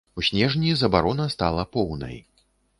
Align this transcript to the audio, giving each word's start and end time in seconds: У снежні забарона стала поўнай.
У 0.15 0.21
снежні 0.29 0.71
забарона 0.81 1.29
стала 1.35 1.69
поўнай. 1.77 2.19